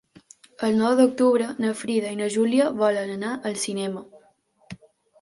[0.67, 4.07] El nou d'octubre na Frida i na Júlia volen anar al cinema.